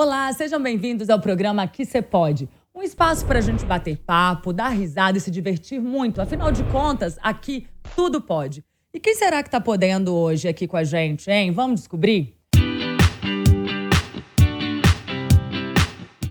[0.00, 2.48] Olá, sejam bem-vindos ao programa Aqui Cê Pode.
[2.72, 6.20] Um espaço para a gente bater papo, dar risada e se divertir muito.
[6.20, 7.66] Afinal de contas, aqui
[7.96, 8.64] tudo pode.
[8.94, 11.50] E quem será que está podendo hoje aqui com a gente, hein?
[11.50, 12.32] Vamos descobrir?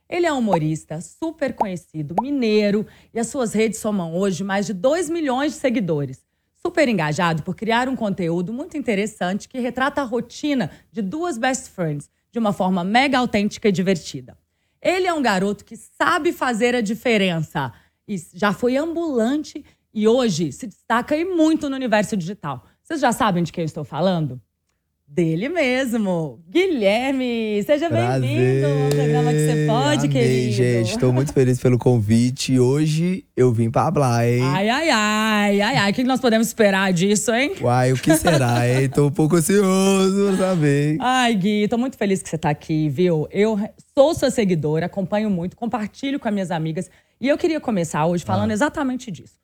[0.09, 5.09] Ele é humorista, super conhecido, mineiro, e as suas redes somam hoje mais de 2
[5.09, 6.25] milhões de seguidores.
[6.55, 11.69] Super engajado por criar um conteúdo muito interessante que retrata a rotina de duas best
[11.69, 14.37] friends de uma forma mega autêntica e divertida.
[14.79, 17.73] Ele é um garoto que sabe fazer a diferença
[18.07, 22.63] e já foi ambulante e hoje se destaca e muito no universo digital.
[22.83, 24.39] Vocês já sabem de quem eu estou falando?
[25.09, 27.63] Dele mesmo, Guilherme.
[27.63, 30.51] Seja bem-vindo ao programa que você pode, Amei, querido.
[30.51, 30.89] gente.
[30.91, 32.59] Estou muito feliz pelo convite.
[32.59, 34.41] Hoje eu vim pra hablar, hein?
[34.43, 35.91] Ai, ai, ai, ai, ai.
[35.91, 37.53] O que nós podemos esperar disso, hein?
[37.61, 38.89] Uai, o que será, hein?
[38.89, 40.97] Tô um pouco ansioso pra saber.
[40.99, 43.27] Ai, Gui, tô muito feliz que você tá aqui, viu?
[43.31, 43.57] Eu
[43.97, 46.91] sou sua seguidora, acompanho muito, compartilho com as minhas amigas.
[47.19, 49.39] E eu queria começar hoje falando exatamente disso.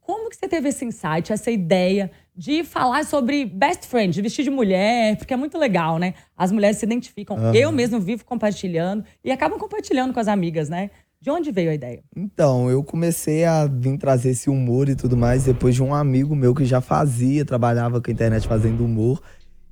[0.00, 4.44] Como que você teve esse insight, essa ideia de falar sobre best friend, de vestir
[4.44, 5.16] de mulher?
[5.16, 6.14] Porque é muito legal, né?
[6.36, 7.54] As mulheres se identificam.
[7.54, 10.90] Eu mesmo vivo compartilhando e acabam compartilhando com as amigas, né?
[11.20, 12.02] De onde veio a ideia?
[12.14, 16.36] Então, eu comecei a vir trazer esse humor e tudo mais depois de um amigo
[16.36, 19.20] meu que já fazia, trabalhava com a internet fazendo humor.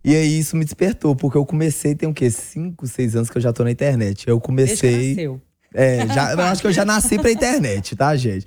[0.03, 2.31] E aí isso me despertou, porque eu comecei, tem o quê?
[2.31, 4.27] Cinco, seis anos que eu já tô na internet.
[4.27, 5.09] Eu Desde que comecei.
[5.09, 5.43] nasceu.
[5.73, 8.47] É, já, eu acho que eu já nasci pra internet, tá, gente?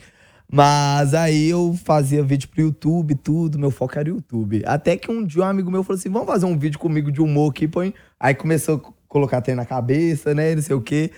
[0.52, 4.64] Mas aí eu fazia vídeo pro YouTube, tudo, meu foco era YouTube.
[4.66, 7.22] Até que um dia um amigo meu falou assim: vamos fazer um vídeo comigo de
[7.22, 7.94] humor aqui, põe.
[8.20, 10.56] Aí começou a colocar trem na cabeça, né?
[10.56, 11.12] Não sei o quê.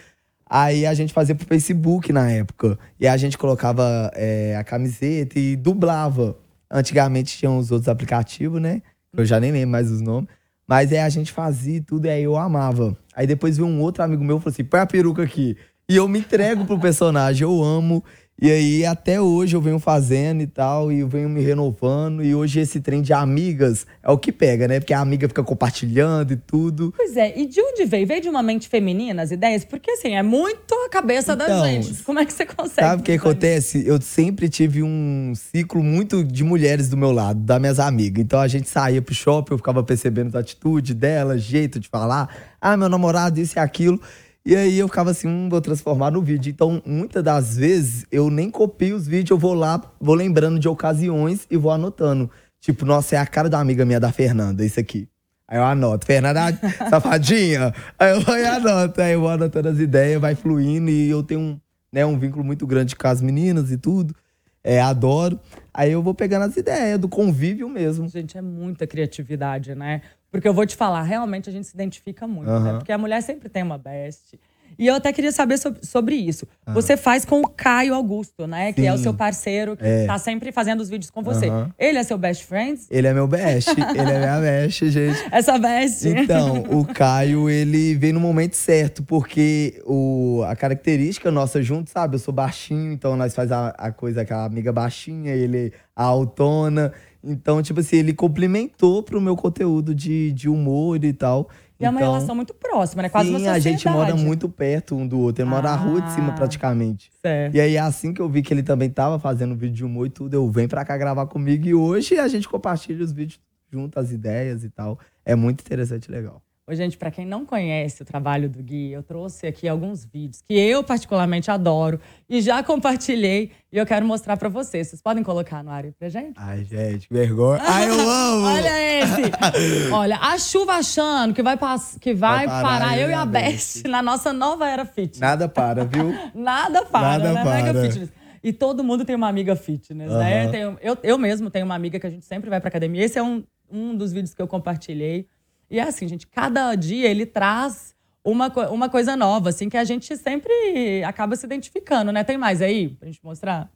[0.50, 2.80] Aí a gente fazia pro Facebook na época.
[3.00, 6.36] E a gente colocava é, a camiseta e dublava.
[6.72, 8.82] Antigamente tinha os outros aplicativos, né?
[9.16, 10.28] Eu já nem lembro mais os nomes.
[10.68, 12.98] Mas aí a gente fazia tudo, e aí eu amava.
[13.16, 15.56] Aí depois veio um outro amigo meu e falou assim: põe a peruca aqui.
[15.88, 18.04] E eu me entrego pro personagem, eu amo.
[18.42, 22.24] E aí até hoje eu venho fazendo e tal, e eu venho me renovando.
[22.24, 24.80] E hoje esse trem de amigas é o que pega, né?
[24.80, 26.94] Porque a amiga fica compartilhando e tudo.
[26.96, 28.08] Pois é, e de onde veio?
[28.08, 29.66] Veio de uma mente feminina as ideias?
[29.66, 32.04] Porque assim, é muito a cabeça da Então, gente.
[32.04, 32.88] Como é que você consegue?
[32.88, 33.86] Sabe o que acontece?
[33.86, 38.24] Eu sempre tive um ciclo muito de mulheres do meu lado, das minhas amigas.
[38.24, 42.30] Então a gente saía pro shopping, eu ficava percebendo a atitude dela, jeito de falar.
[42.62, 44.00] Ah, meu namorado, isso e aquilo.
[44.46, 46.50] E aí eu ficava assim, hum, vou transformar no vídeo.
[46.50, 50.68] Então, muitas das vezes, eu nem copio os vídeos, eu vou lá, vou lembrando de
[50.68, 52.30] ocasiões e vou anotando.
[52.60, 55.08] Tipo, nossa, é a cara da amiga minha, da Fernanda, isso aqui.
[55.48, 56.42] Aí eu anoto, Fernanda,
[56.90, 57.74] safadinha.
[57.98, 59.02] Aí eu vou e anoto.
[59.02, 60.90] Aí eu vou anotando as ideias, vai fluindo.
[60.92, 61.60] E eu tenho um,
[61.92, 64.16] né, um vínculo muito grande com as meninas e tudo.
[64.64, 65.40] É, adoro.
[65.74, 68.08] Aí eu vou pegando as ideias, do convívio mesmo.
[68.08, 70.02] Gente, é muita criatividade, né?
[70.32, 72.56] Porque eu vou te falar, realmente a gente se identifica muito, né?
[72.72, 72.78] Aham.
[72.80, 74.40] Porque a mulher sempre tem uma best.
[74.78, 76.48] E eu até queria saber sob- sobre isso.
[76.66, 76.72] Ah.
[76.74, 78.72] Você faz com o Caio Augusto, né?
[78.72, 79.04] Que é o Sim.
[79.04, 80.06] seu parceiro, que É.
[80.06, 81.48] tá sempre fazendo os vídeos com você.
[81.50, 81.70] Aham.
[81.78, 82.80] Ele é seu best friend?
[82.90, 83.82] Ele é meu best, ele
[84.12, 85.20] é minha best, gente.
[85.32, 86.08] Essa best?
[86.08, 92.16] Então, o Caio, ele veio no momento certo, porque o, a característica nossa junto, sabe?
[92.16, 96.04] Eu sou baixinho, então nós faz a, a coisa com a amiga baixinha, ele a
[96.04, 96.94] autona.
[97.24, 101.50] Então, tipo assim, ele complementou pro meu conteúdo de, de humor e tal.
[101.80, 103.10] E é uma então, relação muito próxima, né?
[103.10, 103.68] Quase sim, uma sociedade.
[103.68, 105.44] a gente mora muito perto um do outro.
[105.44, 106.36] Ele mora na rua de cima, Ah.
[106.36, 107.10] praticamente.
[107.22, 107.56] Certo.
[107.56, 110.10] E aí, assim que eu vi que ele também tava fazendo vídeo de humor e
[110.10, 111.66] tudo, eu venho pra cá gravar comigo.
[111.68, 113.40] E hoje a gente compartilha os vídeos
[113.72, 115.00] junto, as ideias e tal.
[115.26, 116.42] É muito interessante e legal.
[116.70, 120.44] Ô, gente, pra quem não conhece o trabalho do Gui, eu trouxe aqui alguns vídeos
[120.48, 122.00] que eu particularmente adoro
[122.30, 124.88] e já compartilhei e eu quero mostrar pra vocês.
[124.88, 126.34] Vocês podem colocar no ar aí pra gente?
[126.38, 127.60] Ai, gente, que vergonha.
[127.66, 128.46] Ai, eu amo!
[128.46, 129.32] Olha esse!
[129.92, 131.58] Olha, a chuva achando que vai,
[132.00, 135.20] que vai, Vai parar, parar eu e a Best na nossa nova era fit.
[135.20, 136.14] Nada para, viu?
[136.36, 137.44] Nada para, Nada né?
[137.44, 137.64] para.
[137.64, 138.10] Mega fitness.
[138.44, 140.44] E todo mundo tem uma amiga fitness, né?
[140.44, 140.52] Aham.
[140.52, 143.04] Tenho- eu, eu mesmo tenho uma amiga que a gente sempre vai pra academia.
[143.04, 145.26] Esse é um, um dos vídeos que eu compartilhei.
[145.70, 147.94] E é assim, gente, cada dia ele traz
[148.24, 152.24] uma, uma coisa nova, assim, que a gente sempre acaba se identificando, né?
[152.24, 153.70] Tem mais aí pra gente mostrar?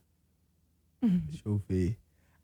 [1.02, 1.96] Deixa eu ver.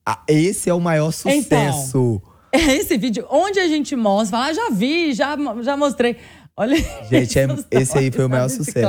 [0.05, 2.23] Ah, esse é o maior sucesso.
[2.53, 6.17] Esse vídeo, onde a gente mostra, fala, ah, já vi, já, já mostrei.
[6.57, 6.75] Olha
[7.09, 8.89] Gente, é- esse aí foi o maior sucesso.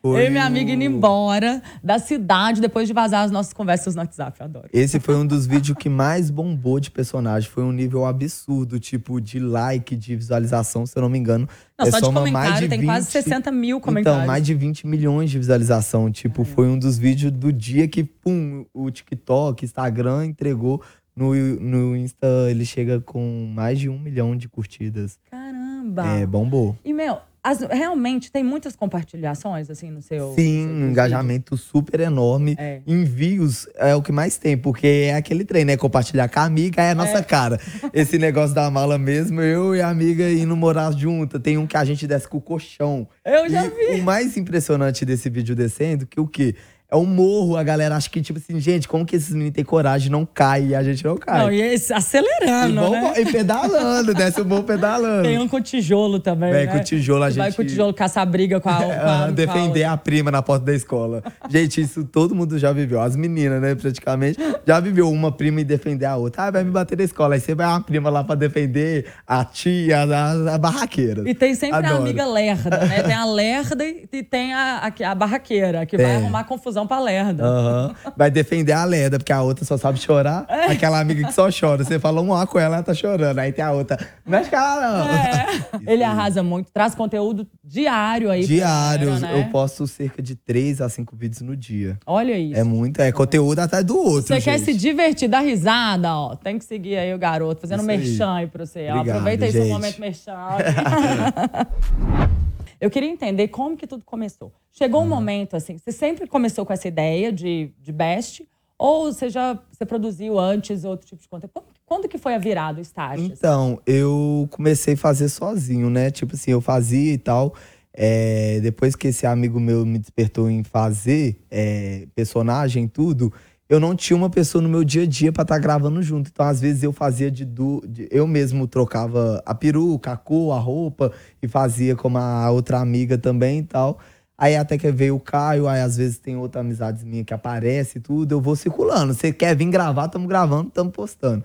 [0.00, 3.94] Foi Eu e minha amiga indo embora da cidade depois de vazar as nossas conversas
[3.94, 4.40] no WhatsApp.
[4.40, 4.68] Eu adoro.
[4.72, 7.48] Esse foi um dos vídeos que mais bombou de personagem.
[7.48, 11.48] Foi um nível absurdo, tipo, de like, de visualização, se eu não me engano.
[11.78, 14.18] Não, É só de soma mais comentário, tem quase 20 60 mil comentários.
[14.18, 16.10] Então, mais de 20 milhões de visualização.
[16.10, 20.82] Tipo, foi um dos vídeos do dia que, pum, o TikTok, Instagram entregou.
[21.14, 25.18] No, no Insta, ele chega com mais de um milhão de curtidas.
[25.28, 26.06] Caramba!
[26.06, 26.76] É, bombou.
[26.84, 27.18] E, meu,
[27.50, 30.34] as- realmente tem muitas compartilhações, assim, no seu.
[30.34, 30.90] Sim, no seu um vídeo?
[30.90, 32.54] engajamento super enorme.
[32.58, 32.80] É.
[32.86, 35.76] Envios é o que mais tem, porque é aquele trem, né?
[35.76, 37.58] Compartilhar com a amiga é a nossa cara.
[37.92, 41.38] Esse negócio da mala mesmo, eu e a amiga indo morar junto.
[41.40, 43.06] Tem um que a gente desce com o colchão.
[43.24, 44.00] Eu já E vi.
[44.00, 46.54] O mais impressionante desse vídeo descendo, que o quê?
[46.90, 49.62] É um morro, a galera acha que, tipo assim, gente, como que esses meninos têm
[49.62, 51.38] coragem de não cair e a gente não cai?
[51.38, 53.12] Não, e e, acelerando, vão- né?
[53.20, 55.22] e pedalando, desce o morro pedalando.
[55.28, 56.50] Tem um com tijolo também.
[56.50, 56.72] Vem né?
[56.72, 58.78] com tijolo, a Que Vai gente- com tijolo caçar briga com a.
[58.78, 61.22] Com a, Aham, com a defender a prima na porta da escola.
[61.50, 63.02] Gente, isso todo mundo já viveu.
[63.02, 66.44] As meninas, né, praticamente, já viveu uma prima e defender a outra.
[66.44, 67.34] Ah, vai me bater na escola.
[67.34, 71.28] Aí você vai uma prima lá pra defender a tia, a, a barraqueira.
[71.28, 71.96] E tem sempre a Adoro.
[72.02, 73.02] amiga lerda, né?
[73.02, 77.00] Tem a lerda e e tem a, a, a barraqueira, que vai arrumar confusão pra
[77.00, 77.44] lerda.
[77.44, 77.94] Aham.
[78.16, 80.44] Vai defender a Leda, porque a outra só sabe chorar.
[80.48, 80.72] É.
[80.72, 81.84] Aquela amiga que só chora.
[81.84, 83.38] Você fala um A com ela, ela tá chorando.
[83.38, 83.98] Aí tem a outra.
[84.26, 85.08] Mexe com ela, não.
[85.08, 85.46] É.
[85.86, 88.46] Ele arrasa muito, traz conteúdo diário aí.
[88.46, 89.40] galera, né?
[89.40, 91.98] eu posto cerca de 3 a 5 vídeos no dia.
[92.06, 92.58] Olha isso.
[92.58, 94.34] É muito, é conteúdo atrás do outro.
[94.34, 96.36] Você quer se divertir, dar risada, ó.
[96.36, 98.88] Tem que seguir aí o garoto, fazendo Isso merchan aí pra você.
[98.88, 98.96] ó.
[98.96, 100.36] Obrigado, Aproveita aí seu momento merchan.
[102.80, 104.52] Eu queria entender como que tudo começou.
[104.72, 108.46] Chegou um momento, assim, você sempre começou com essa ideia de, de best?
[108.78, 111.52] Ou você já você produziu antes outro tipo de conteúdo?
[111.84, 113.18] Quando, que foi a virada, o start?
[113.18, 113.32] assim?
[113.32, 116.10] Então, eu comecei a fazer sozinho, né?
[116.10, 117.54] Tipo assim, eu fazia e tal.
[117.92, 123.32] É, depois que esse amigo meu me despertou em fazer é, personagem e tudo,
[123.68, 126.30] eu não tinha uma pessoa no meu dia a dia pra estar gravando junto.
[126.32, 130.58] Então, às vezes, eu fazia de, du- Eu mesmo trocava a peruca, a cor, a
[130.58, 131.12] roupa,
[131.42, 133.98] e fazia como a outra amiga também e tal.
[134.38, 137.98] Aí até que veio o Caio, aí às vezes tem outra amizade minha que aparece
[137.98, 139.12] e tudo, eu vou circulando.
[139.12, 141.44] Você quer vir gravar, estamos gravando, estamos postando.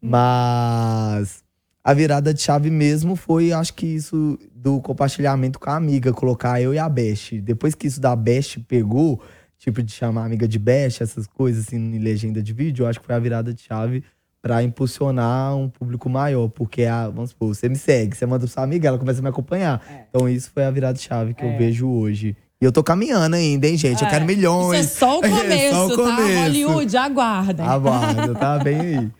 [0.00, 1.42] Mas
[1.84, 6.60] a virada de chave mesmo foi, acho que isso do compartilhamento com a amiga, colocar
[6.60, 7.40] eu e a Best.
[7.40, 9.22] Depois que isso da Best pegou,
[9.62, 12.98] tipo de chamar amiga de Best, essas coisas assim em legenda de vídeo, eu acho
[13.00, 14.02] que foi a virada de chave
[14.42, 18.48] pra impulsionar um público maior, porque a, vamos supor, você me segue, você manda pra
[18.48, 19.80] sua amiga, ela começa a me acompanhar.
[19.88, 20.04] É.
[20.10, 21.54] Então isso foi a virada de chave que É.
[21.54, 22.36] eu vejo hoje.
[22.60, 24.02] E eu tô caminhando ainda, hein, gente?
[24.02, 24.80] Eu É, quero milhões.
[24.86, 26.16] Isso é só o começo, É só o tá?
[26.16, 26.38] começo.
[26.40, 27.64] Hollywood, aguardem.
[27.66, 29.10] Aguarda, tá bem aí.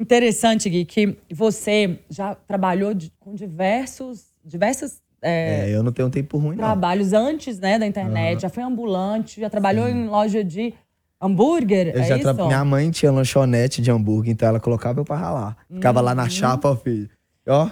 [0.00, 6.08] Interessante, Gui, que você já trabalhou de- com diversos, diversos é, É, eu não tenho
[6.10, 6.64] tempo ruim, não.
[6.64, 8.42] trabalhos antes né, da internet.
[8.42, 10.72] Já foi ambulante, já trabalhou em loja de
[11.20, 12.34] hambúrguer, Eu é isso?
[12.34, 15.56] tra- Minha mãe tinha lanchonete de hambúrguer, então ela colocava eu pra ralar.
[15.72, 17.08] Ficava lá na chapa, filho.
[17.46, 17.70] Ó, Uhum.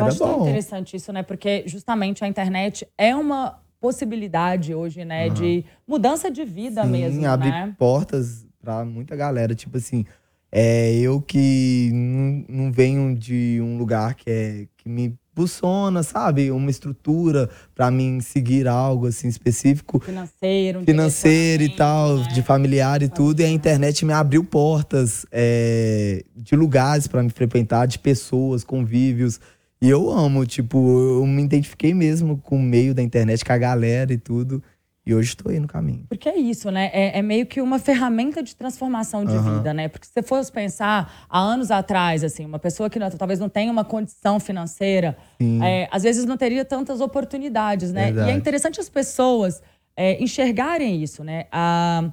[0.00, 0.42] Eu acho tão bom.
[0.42, 1.22] interessante isso, né?
[1.22, 5.30] Porque justamente a internet é uma possibilidade hoje, né?
[5.30, 7.74] De mudança de vida Sim, mesmo, abre né?
[7.78, 9.54] portas pra muita galera.
[9.54, 10.04] Tipo assim,
[10.52, 16.50] é, eu que não, não venho de um lugar que, é, que me impulsiona, sabe?
[16.50, 20.00] Uma estrutura pra mim seguir algo assim específico.
[20.00, 22.28] Financeiro, um financeiro e tal, né?
[22.34, 23.40] de familiar e tudo.
[23.40, 29.40] E a internet me abriu portas é, de lugares pra me frequentar, de pessoas, convívios.
[29.80, 33.58] E eu amo, tipo, eu me identifiquei mesmo com o meio da internet, com a
[33.58, 34.60] galera e tudo.
[35.08, 36.04] E hoje estou aí no caminho.
[36.06, 36.90] Porque é isso, né?
[36.92, 39.54] É, é meio que uma ferramenta de transformação de Aham.
[39.56, 39.88] vida, né?
[39.88, 43.48] Porque se você fosse pensar há anos atrás, assim, uma pessoa que não- talvez não
[43.48, 45.16] tenha uma condição financeira,
[45.62, 48.02] é, às vezes não teria tantas oportunidades, né?
[48.10, 48.30] E Verdade.
[48.32, 49.62] é interessante as pessoas
[49.96, 51.46] é, enxergarem isso, né?
[51.50, 52.10] A,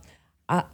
[0.47, 0.65] a,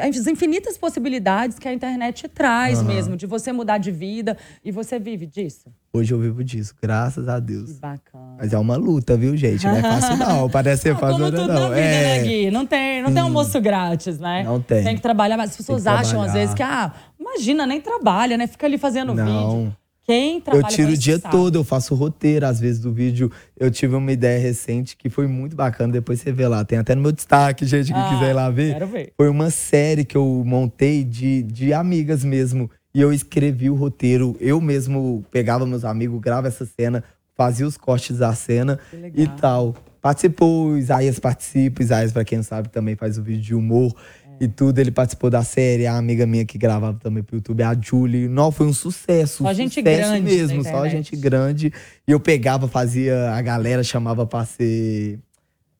[0.00, 2.88] as infinitas possibilidades que a internet traz Aham.
[2.88, 5.70] mesmo, de você mudar de vida e você vive disso.
[5.92, 7.78] Hoje eu vivo disso, graças a Que Deus.
[7.78, 8.36] bacana.
[8.38, 9.66] Mas é uma luta, viu, gente?
[9.66, 10.48] Não é fácil, não.
[10.50, 11.68] Parece ser Ah, fácil, não, tudo não.
[11.70, 12.18] vida, é.
[12.18, 12.50] né, Gui?
[12.50, 14.42] Não tem, não tem almoço grátis, né?
[14.44, 14.84] Não tem.
[14.84, 18.36] Tem que trabalhar, mas as pessoas que acham às vezes que, ah, imagina, nem trabalha,
[18.38, 18.46] né?
[18.46, 19.76] Fica ali fazendo vídeo.
[20.04, 21.30] Quem Eu trabalha tiro com o dia sabe.
[21.32, 23.30] todo, eu faço roteiro, às vezes, do vídeo.
[23.58, 26.64] Eu tive uma ideia recente que foi muito bacana, depois você vê lá.
[26.64, 28.72] Tem até no meu destaque, gente, que Ah, quiser ir lá ver.
[28.72, 29.12] Quero ver.
[29.16, 32.68] Foi uma série que eu montei de, de amigas mesmo.
[32.94, 34.36] E eu escrevi o roteiro.
[34.40, 37.02] Eu mesmo pegava meus amigos, grava essa cena,
[37.36, 38.78] fazia os cortes da cena
[39.14, 39.74] e tal.
[40.02, 41.80] Participou, Isaías participa.
[41.80, 43.94] Isaías, pra quem não sabe, também faz o vídeo de humor.
[44.42, 44.78] E tudo.
[44.78, 45.86] Ele participou da série.
[45.86, 48.28] A amiga minha que gravava também pro YouTube, a Julie.
[48.28, 49.44] Não, foi um sucesso.
[49.44, 50.64] Só um gente sucesso grande mesmo.
[50.64, 51.72] Só gente grande.
[52.06, 53.30] E eu pegava, fazia.
[53.32, 55.20] A galera chamava pra ser.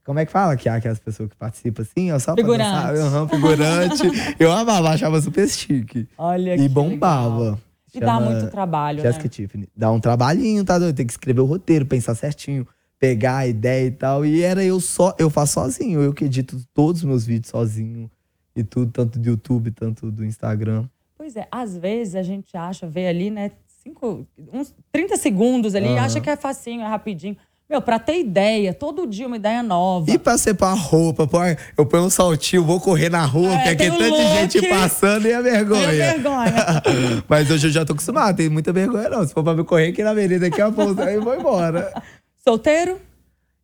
[0.05, 2.11] Como é que fala que há aquelas pessoas que participam assim?
[2.11, 2.99] Ó, só Figurante.
[2.99, 4.03] Aham, figurante.
[4.39, 6.09] eu amava, achava super chique.
[6.19, 7.39] Olha que E bombava.
[7.41, 7.59] legal.
[7.95, 9.29] E dá muito trabalho, Jessica né?
[9.29, 9.69] Tiffany.
[9.77, 10.97] Dá um trabalhinho, tá doido?
[10.97, 12.67] Tem que escrever o roteiro, pensar certinho,
[12.99, 14.25] pegar a ideia e tal.
[14.25, 18.11] E era eu só, eu faço sozinho, eu que edito todos os meus vídeos sozinho
[18.55, 20.85] e tudo, tanto do YouTube, tanto do Instagram.
[21.17, 23.51] Pois é, às vezes a gente acha, vê ali, né,
[23.83, 26.01] cinco, uns 30 segundos ali, Aham.
[26.05, 27.37] acha que é facinho, é rapidinho.
[27.71, 30.11] Meu, pra ter ideia, todo dia uma ideia nova.
[30.11, 31.39] E pra separar roupa, pô,
[31.79, 34.53] eu ponho um saltinho, vou correr na rua, É, porque aqui tem é tanta look.
[34.53, 35.83] gente passando e é vergonha.
[36.05, 36.55] É vergonha.
[37.27, 39.27] Mas hoje eu já tô acostumado, tem muita vergonha não.
[39.27, 41.91] Se for pra me correr aqui na avenida, aqui a pouco, aí eu vou embora.
[42.47, 42.99] Solteiro?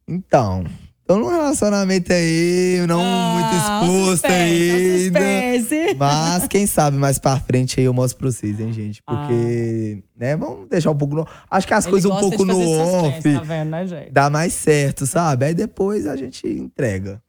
[0.06, 0.64] Então,
[1.08, 5.20] tô num relacionamento aí, não Ah, muito exposto suspense, ainda.
[5.20, 5.94] suspense.
[5.96, 9.02] Mas quem sabe mais pra frente aí eu mostro pra vocês, hein, gente?
[9.06, 9.16] Ah.
[9.16, 11.26] Porque, né, vamos deixar um pouco no...
[11.50, 14.10] Acho que as Ele coisas um pouco no suspense, off Tá vendo, né, gente?
[14.12, 15.46] dá mais certo, sabe?
[15.46, 17.20] Aí depois a gente entrega.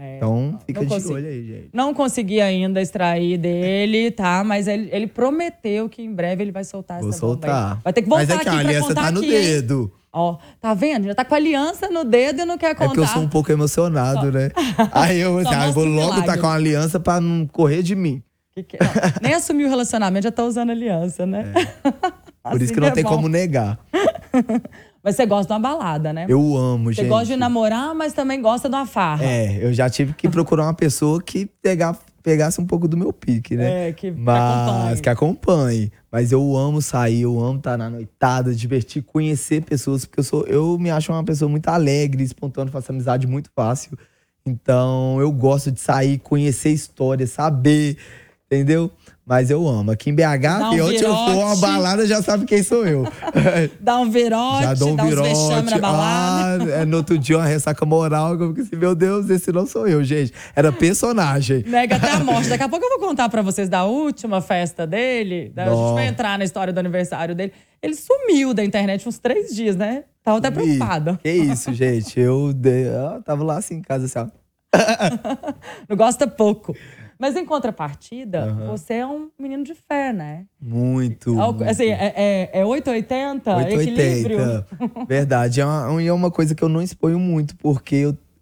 [0.00, 1.14] É, Então, fica de consigo.
[1.14, 1.68] olho aí, gente.
[1.74, 4.42] Não consegui ainda extrair dele, tá?
[4.44, 7.50] Mas ele, ele prometeu que em breve ele vai soltar Vou essa bomba aí.
[7.52, 7.80] soltar.
[7.82, 9.42] Vai ter que voltar Mas é que aqui a aliança tá no aqui, hein?
[9.42, 9.92] dedo.
[10.18, 11.06] Ó, tá vendo?
[11.06, 12.88] Já tá com a aliança no dedo e não quer É contar.
[12.88, 14.50] porque eu sou um pouco emocionado, né?
[14.92, 16.26] Aí eu, assim, ah, eu vou logo milagre.
[16.26, 18.22] tá com aliança pra não correr de mim.
[18.54, 18.90] Que que- não,
[19.22, 21.52] nem assumiu o relacionamento, já tá usando aliança, né?
[22.42, 23.10] Por isso Assim que não é tem bom.
[23.10, 23.78] como negar.
[25.04, 26.26] Mas você gosta de uma balada, né?
[26.28, 27.08] Eu amo, Você gente.
[27.08, 29.24] gosta de namorar, mas também gosta de uma farra.
[29.24, 33.12] É, eu já tive que procurar uma pessoa que pegar, pegasse um pouco do meu
[33.12, 33.88] pique, né?
[33.88, 35.00] É, que, Mas acompanhe.
[35.00, 35.92] que acompanhe.
[36.10, 40.46] Mas eu amo sair, eu amo estar na noitada, divertir, conhecer pessoas, porque eu sou,
[40.46, 43.96] eu me acho uma pessoa muito alegre, espontânea, faço amizade muito fácil.
[44.44, 47.98] Então eu gosto de sair, conhecer história, saber,
[48.46, 48.90] entendeu?
[49.28, 49.90] Mas eu amo.
[49.90, 52.86] Aqui em BH, Dá um e onde eu for uma balada, já sabe quem sou
[52.86, 53.04] eu.
[53.78, 56.64] Dá um virote, já dou um dá uns na balada.
[56.64, 59.66] Ah, é, no outro dia uma ressaca moral, eu fico assim, meu Deus, esse não
[59.66, 60.32] sou eu, gente.
[60.56, 61.62] Era personagem.
[61.66, 62.48] Nega até a morte.
[62.48, 65.52] Daqui a pouco eu vou contar pra vocês da última festa dele.
[65.54, 67.52] A gente vai entrar na história do aniversário dele.
[67.82, 70.04] Ele sumiu da internet uns três dias, né?
[70.24, 71.18] Tava até preocupada.
[71.22, 72.18] Que isso, gente.
[72.18, 74.38] Eu, de- eu tava lá assim em casa, assim, ó.
[75.88, 76.74] Não gosta pouco.
[77.18, 78.66] Mas em contrapartida, Aham.
[78.66, 80.46] você é um menino de fé, né?
[80.60, 81.38] Muito.
[81.40, 81.70] Algo- muito.
[81.70, 84.38] Assim, é, é, é 880, equilíbrio.
[84.38, 85.04] 880.
[85.06, 85.60] Verdade.
[85.60, 87.96] É uma, e é uma coisa que eu não exponho muito, porque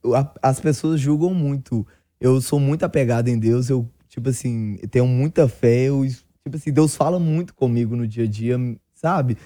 [0.04, 1.87] eu- a- as pessoas julgam muito.
[2.21, 5.85] Eu sou muito apegado em Deus, eu, tipo assim, tenho muita fé.
[5.88, 8.59] Eu, tipo assim, Deus fala muito comigo no dia a dia,
[8.95, 9.37] sabe?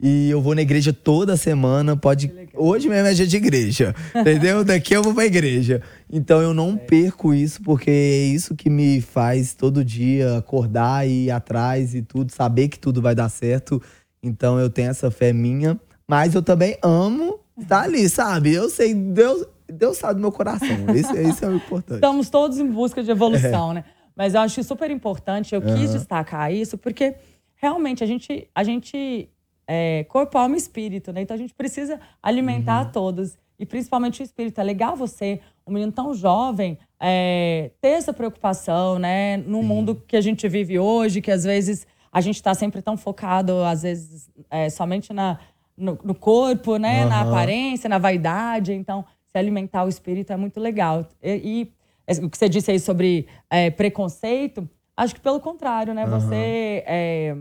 [0.00, 2.32] E eu vou na igreja toda semana, pode.
[2.54, 4.64] Hoje mesmo é dia de igreja, entendeu?
[4.64, 5.82] Daqui eu vou pra igreja.
[6.08, 11.24] Então eu não perco isso, porque é isso que me faz todo dia acordar e
[11.24, 13.82] ir atrás e tudo, saber que tudo vai dar certo.
[14.22, 18.54] Então eu tenho essa fé minha, mas eu também amo estar ali, sabe?
[18.54, 20.94] Eu sei, Deus, Deus sabe do meu coração.
[20.94, 21.96] Isso, isso é o importante.
[21.96, 23.84] Estamos todos em busca de evolução, né?
[24.16, 27.16] Mas eu acho super importante, eu quis destacar isso, porque
[27.56, 29.28] realmente a gente, a gente
[29.68, 31.20] é corpo, alma e espírito, né?
[31.20, 33.36] Então a gente precisa alimentar todos.
[33.58, 34.60] E principalmente o espírito.
[34.60, 39.36] É legal você, um menino tão jovem, é, ter essa preocupação, né?
[39.36, 42.96] No mundo que a gente vive hoje, que às vezes a gente está sempre tão
[42.96, 45.38] focado, às vezes, é, somente na,
[45.76, 47.04] no, no corpo, né?
[47.04, 47.28] Na Aham.
[47.28, 48.72] aparência, na vaidade.
[48.72, 51.06] Então, se alimentar o espírito é muito legal.
[51.22, 51.72] E,
[52.08, 56.04] e o que você disse aí sobre é, preconceito, acho que pelo contrário, né?
[56.04, 56.20] Aham.
[56.20, 57.36] Você é,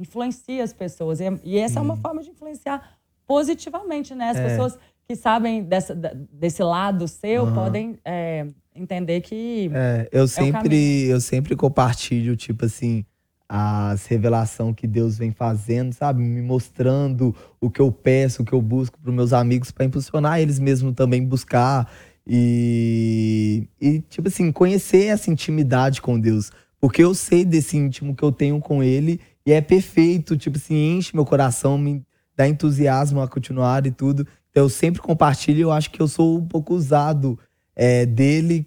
[0.00, 1.20] influencia as pessoas.
[1.20, 4.30] E, e essa é uma forma de influenciar positivamente, né?
[4.30, 4.48] As É.
[4.48, 5.94] pessoas que sabem dessa,
[6.32, 7.54] desse lado seu Aham.
[7.54, 9.70] podem é, entender que.
[9.72, 11.10] É, eu sempre, caminho.
[11.10, 13.04] eu sempre compartilho, tipo assim,
[13.48, 16.22] as revelações que Deus vem fazendo, sabe?
[16.22, 20.40] Me mostrando o que eu peço, o que eu busco para meus amigos, para impulsionar
[20.40, 21.90] eles mesmo também buscar
[22.26, 26.52] e, e, tipo assim, conhecer essa intimidade com Deus.
[26.80, 30.96] Porque eu sei desse íntimo que eu tenho com Ele e é perfeito, tipo assim,
[30.96, 32.02] enche meu coração, me
[32.36, 34.26] dá entusiasmo a continuar e tudo.
[34.50, 37.38] Então eu sempre compartilho eu acho que eu sou um pouco usado
[37.74, 38.66] é, dele,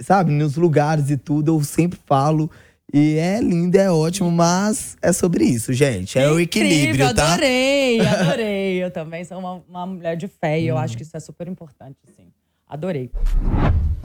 [0.00, 2.50] sabe, nos lugares e tudo, eu sempre falo.
[2.94, 6.18] E é lindo, é ótimo, mas é sobre isso, gente.
[6.18, 7.32] É o equilíbrio, Incrível, tá?
[7.32, 8.84] Adorei, adorei.
[8.84, 10.78] Eu também sou uma, uma mulher de fé e eu Hum.
[10.78, 12.26] acho que isso é super importante, sim.
[12.68, 13.10] Adorei.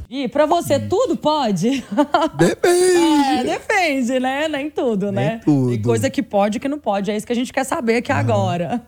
[0.10, 0.88] E pra você, Hum.
[0.90, 1.84] tudo pode?
[2.38, 3.28] Depende.
[3.40, 4.48] É, depende, né?
[4.48, 5.30] Nem tudo, né?
[5.32, 5.70] Nem tudo.
[5.72, 7.12] Tem coisa que pode e que não pode.
[7.12, 8.82] É isso que a gente quer saber aqui agora.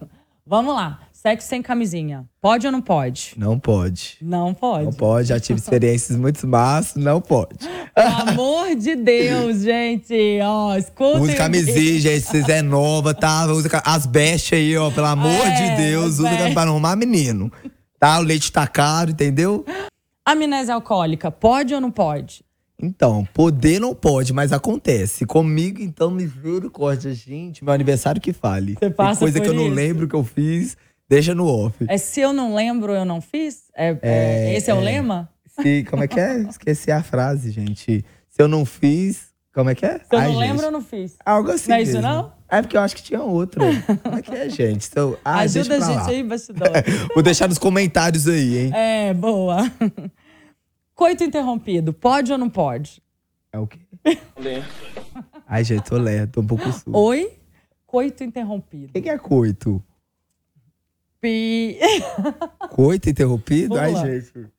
[0.46, 1.00] Vamos lá.
[1.12, 2.24] Sexo sem camisinha.
[2.42, 3.34] Pode ou não pode?
[3.36, 4.16] Não pode.
[4.22, 4.86] Não pode.
[4.86, 7.58] Não pode, já tive experiências muito massas, não pode.
[7.94, 10.40] Pelo amor de Deus, gente.
[10.42, 11.22] Ó, escutem.
[11.22, 13.46] Usa camisinha, gente, se vocês é nova, tá?
[13.48, 17.52] Usa as bestas aí, ó, pelo amor É, de Deus, usa pra não arrumar menino.
[18.00, 18.18] Tá?
[18.18, 19.66] O leite tá caro, entendeu?
[20.32, 21.32] Amnésia alcoólica.
[21.32, 22.44] Pode ou não pode?
[22.82, 25.26] Então, poder não pode, mas acontece.
[25.26, 27.64] Comigo, então, misericórdia, gente.
[27.64, 28.76] Meu aniversário que fale.
[28.80, 30.78] Você passa Tem coisa que eu não lembro que eu fiz,
[31.10, 31.76] deixa no off.
[31.90, 33.64] É se eu não lembro, eu não fiz?
[33.76, 35.30] É, é- esse é, o lema?
[35.62, 36.38] Se, como é que é?
[36.50, 38.06] Esqueci a frase, gente.
[38.30, 40.00] Se eu não fiz, como é que é?
[40.00, 40.40] Se eu Ai, não gente.
[40.48, 41.18] lembro, eu não fiz.
[41.26, 42.08] Algo assim não é isso, mesmo.
[42.08, 42.32] não?
[42.48, 43.62] É porque eu acho que tinha outra.
[44.02, 44.88] Como é que é, gente?
[44.90, 46.08] Então, ah, Ajuda a gente lá.
[46.08, 46.68] aí, bastidor.
[47.14, 48.72] Vou deixar nos comentários aí, hein?
[48.74, 49.70] é, boa.
[51.00, 53.02] Coito interrompido, pode ou não pode?
[53.54, 53.80] É o quê?
[55.48, 56.94] Ai, gente, tô lerdo, tô um pouco surdo.
[56.94, 57.40] Oi?
[57.88, 58.88] Coito interrompido.
[58.88, 59.82] O que que é coito?
[61.22, 61.80] Pi...
[62.72, 63.80] Coito interrompido?
[63.80, 64.52] Ai, gente.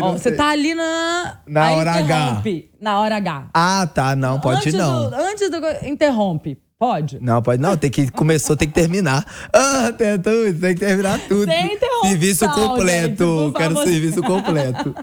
[0.00, 1.40] Ó, você tá ali na.
[1.48, 2.00] Na aí hora H.
[2.00, 2.70] interrompe.
[2.80, 3.50] Na hora H.
[3.52, 4.14] Ah, tá.
[4.14, 5.10] Não, pode antes não.
[5.10, 5.58] Do, antes do.
[5.84, 6.62] Interrompe.
[6.82, 7.20] Pode?
[7.20, 7.76] Não, pode não.
[7.76, 9.24] Tem que começou, tem que terminar.
[9.54, 11.44] Ah, tem tudo, tem que terminar tudo.
[11.44, 13.24] Sem interrupção, Serviço gente, completo.
[13.24, 14.94] por Quero serviço completo.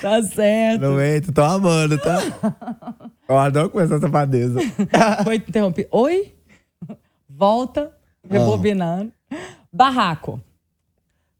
[0.00, 0.80] Tá certo.
[0.80, 2.18] Não entra, tô amando, tá?
[3.28, 4.58] Eu adoro começar essa safadeza.
[5.24, 5.86] Coito interrompe.
[5.90, 6.34] Oi?
[7.28, 7.92] Volta.
[8.28, 9.12] Rebobinando.
[9.72, 10.40] Barraco.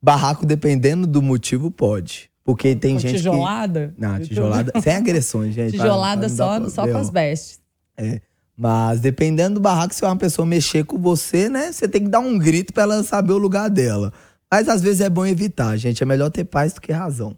[0.03, 2.31] Barraco, dependendo do motivo, pode.
[2.45, 3.93] Porque tem Com gente tijolada?
[3.95, 4.01] que...
[4.01, 4.73] Não, tijolada...
[4.81, 5.77] Sem agressões, gente.
[5.77, 7.61] pra- Tijolada só, só com as vestes.
[7.97, 8.21] É.
[8.57, 11.73] Mas dependendo do barraco, se é uma pessoa mexer com você, né?
[11.73, 14.13] Você tem que dar um grito pra ela saber o lugar dela.
[14.51, 16.03] Mas às vezes é bom evitar, gente.
[16.03, 17.37] É melhor ter paz do que razão.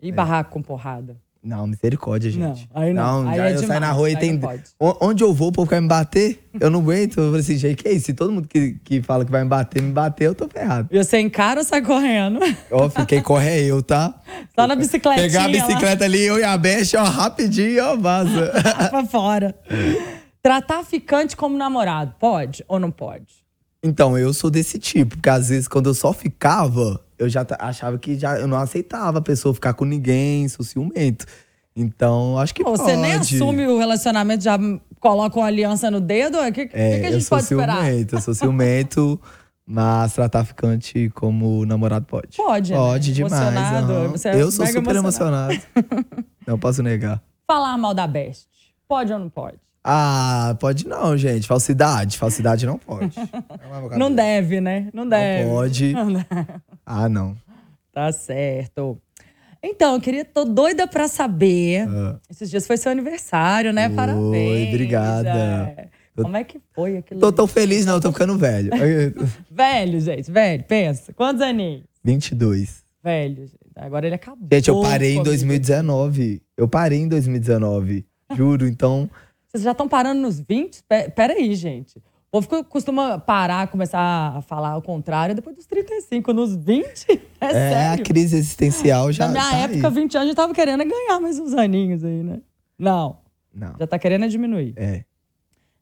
[0.00, 1.16] E barraco com porrada?
[1.42, 2.68] Não, misericórdia, gente.
[2.74, 3.28] Não, aí não.
[3.28, 4.32] Aí já é eu saio demais, na rua e aí tem.
[4.32, 4.62] não pode.
[4.78, 6.42] O- Onde eu vou, o povo quer me bater?
[6.60, 7.18] Eu não aguento.
[7.20, 8.06] Eu falei assim, gente, que isso?
[8.06, 10.88] Se todo mundo que, que fala que vai me bater, me bater, eu tô ferrado.
[10.90, 12.40] E você encara ou sai correndo?
[12.72, 14.20] Ó, quem corre é eu, tá?
[14.54, 15.26] Só na bicicletinha.
[15.28, 18.52] Pegar a bicicleta ali, eu e a Beth, ó, rapidinho, ó, vaza.
[18.80, 19.54] lá pra fora.
[20.42, 23.26] Tratar ficante como namorado, pode ou não pode?
[23.82, 27.96] Então, eu sou desse tipo, porque às vezes quando eu só ficava, eu já achava
[27.98, 31.24] que já, eu não aceitava a pessoa ficar com ninguém, sou ciumento.
[31.76, 32.82] Então, acho que Pô, pode.
[32.82, 34.58] Você nem assume o relacionamento, já
[34.98, 36.38] coloca uma aliança no dedo?
[36.38, 37.84] O que, que, É, que a eu gente sou pode esperar?
[37.84, 39.20] ciumento, eu sou ciumento,
[39.64, 42.36] mas tratar ficante como namorado pode.
[42.36, 42.78] Pode, né?
[42.78, 43.32] Pode demais.
[43.32, 44.08] Emocionado, aham.
[44.08, 45.52] você é eu sou super emocionado.
[45.54, 46.16] emocionado.
[46.44, 47.22] não posso negar.
[47.46, 48.48] Falar mal da Best,
[48.88, 49.58] pode ou não pode?
[49.82, 51.46] Ah, pode não, gente.
[51.46, 52.18] Falsidade.
[52.18, 53.14] Falsidade não pode.
[53.98, 54.88] Não deve, né?
[54.92, 55.44] Não deve.
[55.48, 55.92] Não pode.
[55.92, 56.24] Não.
[56.84, 57.36] Ah, não.
[57.92, 58.98] Tá certo.
[59.62, 61.86] Então, eu queria, tô doida pra saber.
[61.88, 62.16] Ah.
[62.30, 63.86] Esses dias foi seu aniversário, né?
[63.88, 64.68] Foi, Parabéns.
[64.68, 65.28] obrigada.
[65.28, 65.88] é.
[66.16, 67.20] Como é que foi aquilo?
[67.20, 68.00] Tô tão feliz, não.
[68.00, 68.70] Tô ficando velho.
[69.50, 71.12] Velho, gente, velho, pensa.
[71.12, 71.84] Quantos aninhos?
[72.04, 72.82] 22.
[73.02, 73.56] Velho, gente.
[73.76, 74.48] Agora ele acabou.
[74.52, 75.24] Gente, eu parei em comigo.
[75.30, 76.42] 2019.
[76.56, 78.04] Eu parei em 2019.
[78.36, 79.08] Juro, então.
[79.48, 80.82] Vocês já estão parando nos 20?
[80.88, 81.98] Pe- Peraí, gente.
[81.98, 86.32] O povo costuma parar, começar a falar o contrário depois dos 35.
[86.32, 86.86] Nos 20?
[87.40, 88.02] É, É, sério.
[88.02, 89.26] a crise existencial já.
[89.26, 89.94] Na minha tá época, aí.
[89.94, 92.40] 20 anos, gente tava querendo ganhar mais uns aninhos aí, né?
[92.76, 93.18] Não.
[93.54, 93.74] Não.
[93.78, 94.74] Já tá querendo é diminuir.
[94.76, 95.04] É.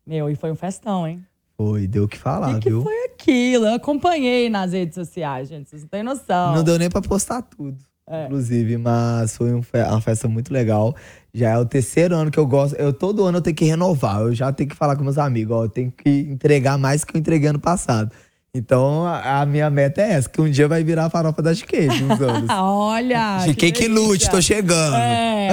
[0.07, 1.25] Meu, e foi um festão, hein?
[1.57, 2.83] Foi, deu o que falar, e que viu?
[2.83, 3.65] foi aquilo?
[3.67, 5.71] Eu acompanhei nas redes sociais, gente.
[5.71, 6.55] Vocês não têm noção.
[6.55, 7.79] Não deu nem pra postar tudo.
[8.09, 8.27] É.
[8.27, 10.95] Inclusive, mas foi um uma festa muito legal.
[11.35, 12.77] Já é o terceiro ano que eu gosto.
[12.77, 14.21] Eu todo ano eu tenho que renovar.
[14.21, 17.16] Eu já tenho que falar com meus amigos, ó, eu tenho que entregar mais que
[17.16, 18.12] eu entreguei ano passado.
[18.55, 22.03] Então, a, minha meta é essa, que um dia vai virar a farofa da Chiquete,
[22.03, 22.49] anos.
[22.51, 23.40] Olha!
[23.40, 24.31] Chiquei que lute, delícia.
[24.31, 24.97] tô chegando.
[24.97, 25.49] É.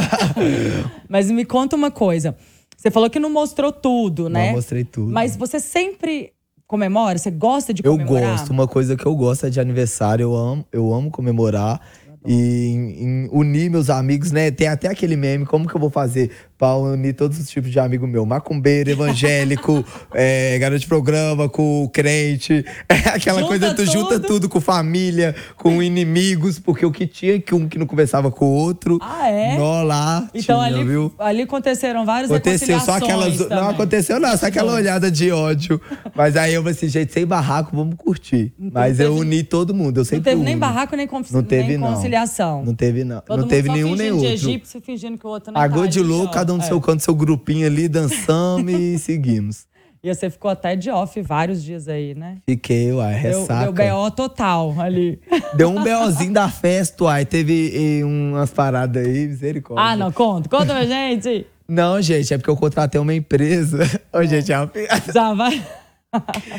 [1.10, 2.34] Mas me conta uma coisa.
[2.78, 4.48] Você falou que não mostrou tudo, né?
[4.48, 5.12] Não mostrei tudo.
[5.12, 6.32] Mas você sempre
[6.66, 7.18] comemora?
[7.18, 8.38] Você gosta de Eu comemorar?
[8.38, 11.82] gosto, uma coisa que eu gosto é de aniversário, eu amo, eu amo comemorar.
[12.26, 12.34] E
[12.68, 14.50] em- em unir meus amigos, né?
[14.52, 17.80] Tem até aquele meme, como que eu vou fazer pra unir todos os tipos de
[17.80, 18.26] amigo meu?
[18.26, 22.66] Macumbeiro, evangélico, é, garoto de programa, com crente.
[22.88, 24.28] É aquela Junta coisa, tu junta tudo.
[24.28, 28.46] tudo com família, com inimigos, porque o que tinha que um que não conversava com
[28.46, 28.98] o outro.
[29.02, 29.58] Ah, é?
[29.58, 31.14] Nó lá, Então tinha, ali, viu?
[31.20, 33.00] ali aconteceram várias Aconteceu só aquelas.
[33.34, 33.74] reconciliações Não também.
[33.74, 35.80] aconteceu, não, só aquela olhada de ódio.
[36.16, 38.54] Mas aí eu falei assim, gente, sem barraco, vamos curtir.
[38.58, 39.98] Mas eu teve- uni todo mundo.
[39.98, 40.60] Eu Não sempre teve nem uno.
[40.62, 41.32] barraco, nem, conf...
[41.32, 41.94] Não teve, nem não.
[41.94, 42.64] conciliação.
[42.64, 43.22] Não teve, não.
[43.22, 44.50] Todo não teve nenhum nem fingindo de outro.
[44.50, 46.38] egípcio, fingindo que o outro não Agora tá de louco.
[46.44, 46.68] Cada um no É.
[46.68, 49.66] seu canto, seu grupinho ali, dançamos e seguimos.
[50.04, 52.36] E você ficou até de off vários dias aí, né?
[52.46, 53.72] Fiquei, uai, Deu, ressaca.
[53.72, 55.18] deu BO total ali.
[55.56, 57.26] Deu um BOzinho da festa, uai.
[57.26, 59.86] Teve umas paradas aí, misericórdia.
[59.86, 60.50] ah, não, conta.
[60.50, 61.48] Conta pra gente.
[61.66, 63.80] Não, gente, é porque eu contratei uma empresa.
[64.12, 64.70] Ô, gente, é uma.
[65.14, 65.66] Já vai.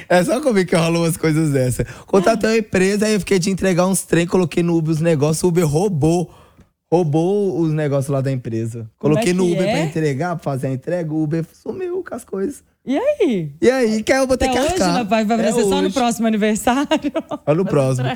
[0.09, 1.87] É só comigo que rolou umas coisas dessas.
[2.07, 5.42] Contratei uma empresa, aí eu fiquei de entregar uns trem, coloquei no Uber os negócios,
[5.44, 6.33] o Uber roubou.
[6.94, 8.88] Roubou os negócios lá da empresa.
[8.98, 9.72] Como é Coloquei no Uber é?
[9.72, 12.62] pra entregar, pra fazer a entrega, o Uber sumiu com as coisas.
[12.87, 13.50] E aí?
[13.61, 14.94] E aí, que aí eu vou ter Até que hoje, arcar.
[14.94, 15.04] né?
[15.04, 15.94] vai, vai ser só no hoje.
[15.94, 16.88] próximo aniversário.
[17.44, 18.07] Só no próximo.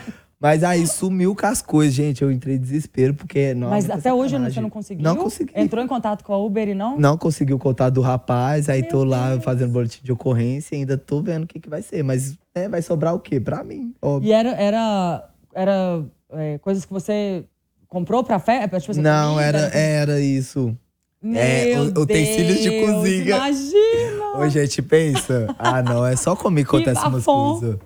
[0.40, 2.22] Mas aí sumiu com as coisas, gente.
[2.22, 3.52] Eu entrei em desespero, porque.
[3.52, 4.54] Não, Mas até hoje sacanagem.
[4.54, 5.02] você não conseguiu?
[5.02, 5.52] Não consegui.
[5.56, 6.96] Entrou em contato com a Uber e não?
[7.00, 10.96] Não consegui o contato do rapaz, aí tô lá fazendo boletim de ocorrência e ainda
[10.96, 12.04] tô vendo o que, que vai ser.
[12.04, 13.40] Mas é, vai sobrar o quê?
[13.40, 14.28] Pra mim, óbvio.
[14.28, 17.44] E era, era, era é, coisas que você
[17.88, 18.79] comprou pra festa?
[18.79, 20.77] Tipo assim, Não, comida, era, era isso.
[21.24, 23.37] É, Meu o- utensílios de cozinha.
[23.37, 24.37] Imagina!
[24.38, 25.53] Ô, gente, pensa.
[25.59, 27.59] Ah, não, é só comigo que acontece umas bafão.
[27.59, 27.79] coisas.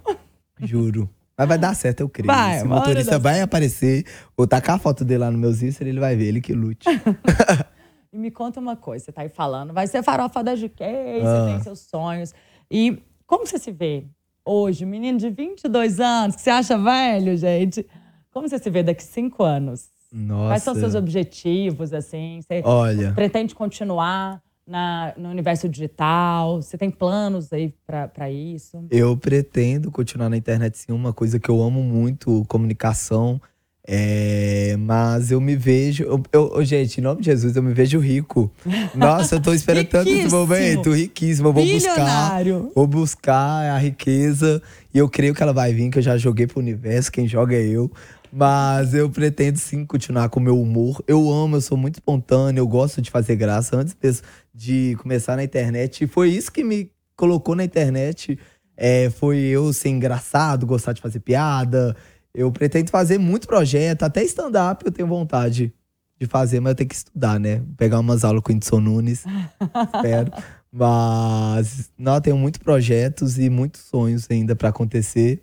[0.61, 1.09] Juro.
[1.39, 2.27] Mas vai dar certo, eu creio.
[2.27, 4.05] Vai, uma hora motorista vai aparecer,
[4.37, 6.87] vou tacar a foto dele lá no meus Insta, ele vai ver, ele que lute.
[8.15, 11.47] E me conta uma coisa, você tá aí falando, vai ser farofa da GK, Ah.
[11.47, 12.35] você tem seus sonhos.
[12.71, 14.05] E como você se vê
[14.45, 17.87] hoje, menino de 22 anos, que você acha velho, gente?
[18.31, 19.89] Como você se vê daqui cinco anos?
[20.13, 20.51] Nossa.
[20.51, 22.41] Quais são seus objetivos, assim?
[22.43, 26.61] Você Olha, pretende continuar na, no universo digital?
[26.61, 28.85] Você tem planos aí pra isso?
[28.91, 33.41] eu pretendo continuar na internet sim, uma coisa que eu amo muito, comunicação.
[33.85, 36.05] É, mas eu me vejo.
[36.05, 38.49] Eu, eu- gente, em nome de Jesus, eu me vejo rico.
[38.95, 41.49] Nossa, eu tô esperando tanto esse momento, riquíssimo.
[41.49, 42.45] Eu vou buscar.
[42.77, 44.63] Vou buscar a riqueza
[44.95, 47.57] e eu creio que ela vai vir, que eu já joguei pro universo, quem joga
[47.57, 47.91] é eu.
[48.35, 51.05] Mas eu pretendo sim continuar com o meu humor.
[51.07, 53.77] Eu amo, eu sou muito espontâneo, eu gosto de fazer graça.
[53.77, 58.39] Antes mesmo de começar na internet, foi isso que me colocou na internet.
[58.75, 61.95] É, foi eu ser engraçado, gostar de fazer piada.
[62.35, 65.71] Eu pretendo fazer muito projeto, até stand-up eu tenho vontade
[66.19, 67.63] de fazer, mas eu tenho que estudar, né?
[67.77, 69.25] Pegar umas aulas com o Whindersson Nunes.
[69.95, 70.33] espero.
[70.73, 75.43] Mas não, eu tenho muitos projetos e muitos sonhos ainda pra acontecer.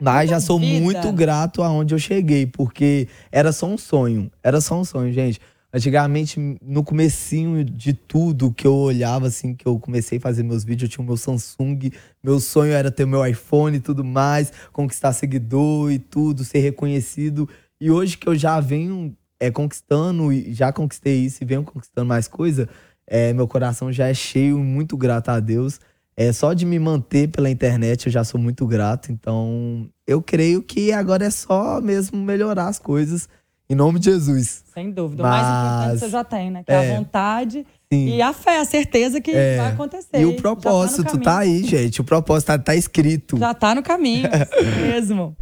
[0.00, 0.80] Mas já sou vida.
[0.80, 4.30] muito grato aonde eu cheguei, porque era só um sonho.
[4.42, 5.40] Era só um sonho, gente.
[5.72, 10.64] Antigamente, no comecinho de tudo que eu olhava, assim, que eu comecei a fazer meus
[10.64, 11.90] vídeos, eu tinha o meu Samsung.
[12.22, 17.48] Meu sonho era ter meu iPhone e tudo mais, conquistar seguidor e tudo, ser reconhecido.
[17.80, 22.06] E hoje que eu já venho é, conquistando, e já conquistei isso e venho conquistando
[22.06, 22.68] mais coisa,
[23.06, 25.80] é, meu coração já é cheio, muito grato a Deus.
[26.20, 29.12] É, só de me manter pela internet eu já sou muito grato.
[29.12, 33.28] Então, eu creio que agora é só mesmo melhorar as coisas.
[33.70, 34.64] Em nome de Jesus.
[34.74, 35.22] Sem dúvida.
[35.22, 36.64] O mais importante Mas- você já tem, né?
[36.64, 36.96] Que é, a é.
[36.96, 38.16] vontade Sim.
[38.16, 39.58] e a fé, a certeza que É.
[39.58, 40.20] vai acontecer.
[40.20, 41.54] E o propósito tá, no tá, caminho.
[41.56, 42.00] aí, gente.
[42.00, 43.36] O propósito tá, tá escrito.
[43.38, 44.28] Já tá no caminho,
[44.82, 45.36] mesmo.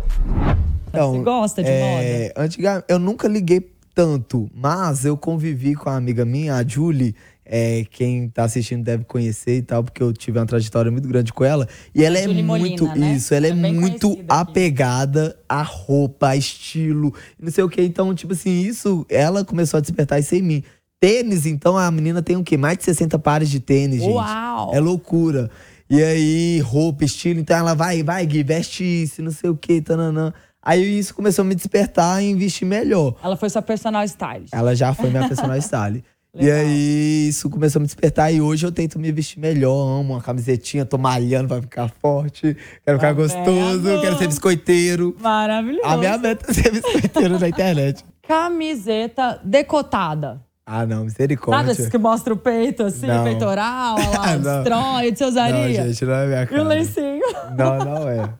[0.92, 6.24] você gosta de é, Antigamente, eu nunca liguei tanto, mas eu convivi com a amiga
[6.24, 7.14] minha, a Julie.
[7.48, 11.32] É, quem tá assistindo deve conhecer e tal, porque eu tive uma trajetória muito grande
[11.32, 11.68] com ela.
[11.94, 12.87] E ela é muito.
[12.96, 13.14] Né?
[13.14, 14.24] Isso, ela é, É muito aqui.
[14.28, 17.80] apegada à roupa, a estilo, não sei o que.
[17.82, 20.62] Então, tipo assim, isso, ela começou a despertar isso em mim.
[20.98, 22.56] Tênis, então, a menina tem o quê?
[22.56, 24.12] Mais de 60 pares de tênis, gente.
[24.12, 24.74] Uau!
[24.74, 25.50] É loucura.
[25.88, 29.80] E aí, roupa, estilo, então ela vai, vai, Gui, veste isso, não sei o que,
[29.80, 30.32] tananã.
[30.61, 33.14] Aí isso começou a me despertar e investir melhor.
[33.22, 34.52] Ela foi sua personal stylist.
[34.52, 36.02] Ela já foi minha personal style.
[36.38, 40.01] E aí, isso começou a me despertar e hoje eu tento me vestir melhor.
[40.01, 42.57] Amo uma camisetinha, tô malhando pra ficar forte.
[42.85, 45.16] Quero ficar Tá gostoso, quero ser biscoiteiro.
[45.20, 45.87] Maravilhoso.
[45.87, 48.05] A minha meta é ser biscoiteiro na internet.
[48.27, 50.40] Camiseta decotada.
[50.68, 51.70] Ah, não, misericórdia.
[51.70, 53.22] esses que mostra o peito, assim, Não.
[53.22, 54.62] peitoral, lá, Não.
[54.62, 55.85] destroia, você Não, usaria?
[55.87, 56.62] gente, não é minha e o cara.
[56.64, 57.22] lencinho?
[57.57, 58.31] Não, não é.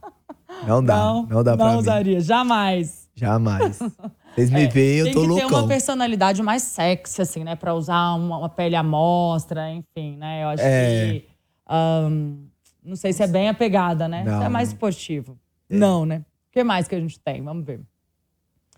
[0.67, 1.79] Não dá, não, não, dá pra não mim.
[1.81, 3.07] usaria, jamais.
[3.15, 3.79] Jamais.
[4.37, 5.59] Vocês me veem, eu Tem tô que ter loucão.
[5.61, 7.57] uma personalidade mais sexy, assim, né?
[7.57, 10.45] Pra usar uma, uma pele à mostra, enfim, né?
[10.45, 11.11] Eu acho É.
[11.21, 11.29] que.
[11.67, 12.37] ahn,
[12.85, 14.23] não sei se é bem a pegada, né?
[14.25, 14.43] Não.
[14.43, 15.39] É mais esportivo.
[15.69, 16.19] Não, né?
[16.49, 17.43] O que mais que a gente tem?
[17.43, 17.81] Vamos ver.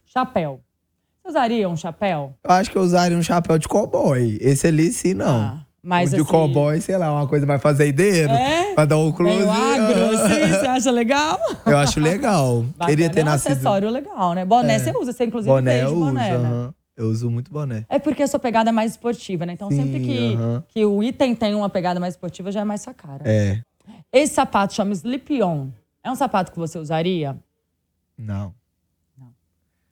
[0.07, 0.61] Chapéu.
[1.23, 2.35] Você usaria um chapéu?
[2.43, 4.39] Eu acho que eu usaria um chapéu de cowboy.
[4.41, 5.41] Esse ali, sim, não.
[5.41, 8.33] Ah, mas o de assim, cowboy, sei lá, uma coisa mais fazendeira.
[8.33, 8.75] É?
[8.75, 9.37] Pra dar um close.
[9.37, 11.39] Meio agro, assim, você acha legal?
[11.65, 12.65] Eu acho legal.
[12.87, 13.53] Queria Bacana, ter é um nascido.
[13.53, 14.45] acessório legal, né?
[14.45, 14.79] Boné É.
[14.79, 16.37] você usa, você inclusive Boné fez eu de uso, boné, né?
[16.37, 16.75] aham.
[16.97, 17.85] Eu uso muito boné.
[17.89, 19.53] É porque a sua pegada é mais esportiva, né?
[19.55, 20.65] Então Sim, sempre que, aham.
[20.69, 23.23] que o item tem uma pegada mais esportiva, já é mais sua cara.
[23.25, 23.61] É.
[24.13, 25.69] Esse sapato chama Slip-On.
[26.05, 27.37] É um sapato que você usaria?
[28.17, 28.53] Não.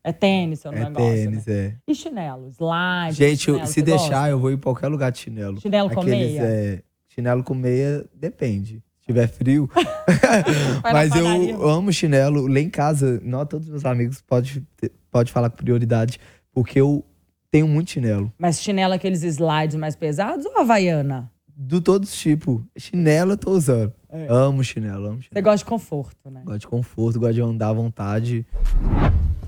[0.08, 1.54] É tênis, seu É negócio, tênis, né?
[1.54, 1.74] é.
[1.88, 2.48] E chinelo?
[2.48, 3.16] Slide?
[3.16, 4.28] Gente, chinelo, se você deixar, gosta?
[4.30, 5.60] eu vou em qualquer lugar de chinelo.
[5.60, 6.42] Chinelo com meia?
[6.42, 8.82] É, chinelo com meia, depende.
[9.00, 9.68] Se tiver frio.
[10.92, 12.46] Mas eu amo chinelo.
[12.46, 14.64] Lá em casa, não, todos os meus amigos podem
[15.10, 16.20] pode falar com prioridade,
[16.52, 17.04] porque eu
[17.50, 18.32] tenho muito chinelo.
[18.38, 21.30] Mas chinelo aqueles slides mais pesados ou havaiana?
[21.58, 22.60] Do todos os tipos.
[22.76, 23.92] Chinelo eu tô usando.
[24.10, 24.26] É.
[24.30, 25.44] Amo chinelo, amo Você chinelo.
[25.44, 26.42] gosta de conforto, né?
[26.44, 28.46] Gosto de conforto, gosto de andar à vontade.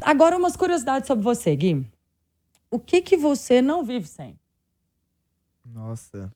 [0.09, 1.87] Agora, umas curiosidades sobre você, Gui.
[2.71, 4.40] O que que você não vive sem?
[5.62, 6.33] Nossa.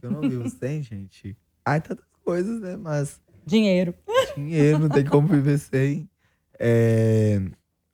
[0.00, 1.36] Eu não vivo sem, gente.
[1.64, 2.76] Ai, tantas coisas, né?
[2.76, 3.92] Mas Dinheiro.
[4.36, 6.08] dinheiro não tem como viver sem.
[6.56, 7.40] É...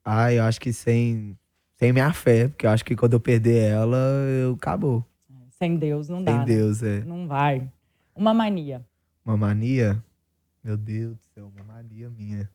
[0.05, 1.38] Ai, eu acho que sem,
[1.79, 3.96] sem minha fé, porque eu acho que quando eu perder ela,
[4.42, 5.03] eu acabou.
[5.59, 6.33] Sem Deus não dá.
[6.33, 6.44] Sem né?
[6.44, 7.01] Deus, é.
[7.05, 7.66] Não vai.
[8.14, 8.85] Uma mania.
[9.25, 10.05] Uma mania?
[10.62, 12.51] Meu Deus do céu, uma mania minha.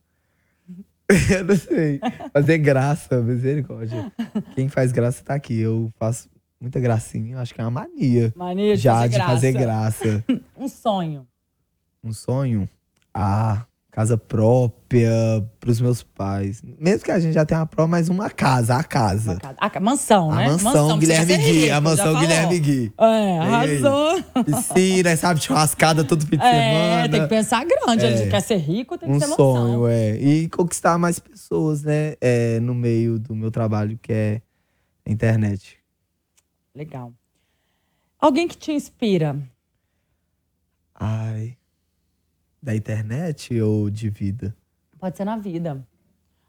[1.30, 2.00] eu não sei.
[2.32, 4.12] Fazer graça, misericórdia.
[4.54, 5.58] Quem faz graça tá aqui.
[5.58, 6.28] Eu faço.
[6.60, 7.38] muita gracinha.
[7.38, 8.32] Acho que é uma mania.
[8.36, 9.30] Mania de já fazer de graça.
[9.30, 10.24] fazer graça.
[10.58, 11.26] Um sonho.
[12.02, 12.68] um sonho?
[13.12, 13.66] Ah,
[13.96, 15.10] casa própria
[15.58, 16.62] pros meus pais.
[16.78, 19.30] Mesmo que a gente já tenha uma própria, mas uma casa, a casa.
[19.32, 19.56] Uma casa.
[19.58, 20.48] Ah, mansão, A né?
[20.50, 22.20] mansão precisa Guilherme Gui, rico, a mansão.
[22.20, 22.92] Guilherme Gui.
[22.98, 23.38] É, aí?
[23.38, 24.22] arrasou.
[24.44, 27.04] Piscina, sabe, churrascada todo fim de semana.
[27.04, 28.04] É, tem que pensar grande.
[28.04, 28.20] É.
[28.20, 29.54] Ele quer ser rico, tem que um ser mansão.
[29.54, 30.14] sonho, é.
[30.18, 32.16] E conquistar mais pessoas, né?
[32.20, 34.42] É, no meio do meu trabalho, que é
[35.06, 35.78] a internet.
[36.74, 37.14] Legal.
[38.20, 39.38] Alguém que te inspira?
[40.94, 41.25] Ai.
[42.62, 44.56] Da internet ou de vida?
[44.98, 45.86] Pode ser na vida.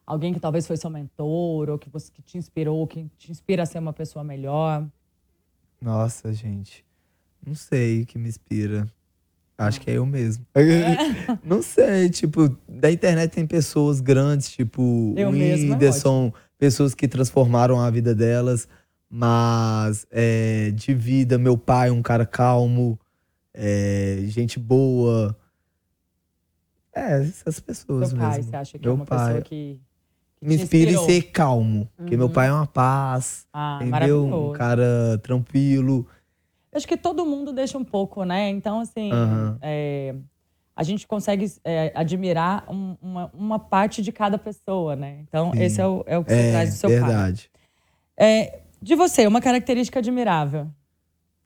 [0.06, 3.64] Alguém que talvez foi seu mentor, ou que, você, que te inspirou, que te inspira
[3.64, 4.88] a ser uma pessoa melhor.
[5.82, 6.86] Nossa, gente.
[7.46, 8.88] Não sei o que me inspira.
[9.58, 10.46] Acho que é eu mesmo.
[11.44, 17.08] Não sei, tipo, da internet tem pessoas grandes, tipo Eu o é Whindersson, pessoas que
[17.08, 18.68] transformaram a vida delas,
[19.10, 23.00] mas é, de vida, meu pai, um cara calmo,
[23.52, 25.36] é, gente boa.
[26.98, 28.44] É, essas pessoas Seu pai, mesmo.
[28.52, 29.28] você acha que meu é uma pai.
[29.28, 29.82] pessoa que,
[30.40, 32.34] que Me inspira em ser calmo, porque meu Uhum.
[32.34, 34.26] pai é uma paz, Ah, entendeu?
[34.26, 36.08] Um cara tranquilo.
[36.74, 38.50] Acho que todo mundo deixa um pouco, né?
[38.50, 39.58] Então, assim, Aham.
[39.62, 40.16] é,
[40.76, 45.20] a gente consegue é, admirar um- uma, uma parte de cada pessoa, né?
[45.28, 45.62] Então, Sim.
[45.64, 47.00] esse é o, é o que você É, traz do seu pai.
[47.00, 47.52] verdade.
[48.18, 50.68] É, de você, uma característica admirável.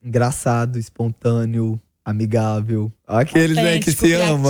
[0.04, 1.80] engraçado, espontâneo,
[2.12, 2.92] amigável.
[3.08, 4.50] Aqueles né, que se ama.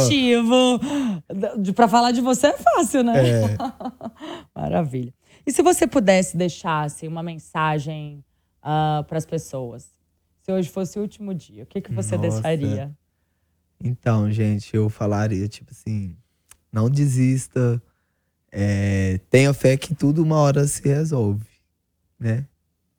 [1.75, 3.41] Pra falar de você é fácil, né?
[3.43, 3.57] É.
[4.53, 5.13] Maravilha.
[5.45, 8.23] E se você pudesse deixar assim, uma mensagem
[8.61, 9.93] para as pessoas?
[10.41, 12.29] Se hoje fosse o último dia, o que, que você Nossa.
[12.29, 12.91] deixaria?
[13.83, 16.15] Então, gente, eu falaria, tipo assim,
[16.71, 17.81] não desista.
[18.51, 21.47] é, tenha fé que tudo uma hora se resolve,
[22.19, 22.45] né?